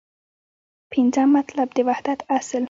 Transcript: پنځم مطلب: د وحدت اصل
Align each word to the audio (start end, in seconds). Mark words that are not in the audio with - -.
پنځم 0.91 1.27
مطلب: 1.37 1.67
د 1.77 1.79
وحدت 1.87 2.19
اصل 2.37 2.59